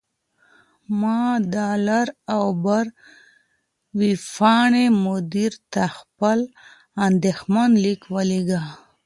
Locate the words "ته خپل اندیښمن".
5.73-7.69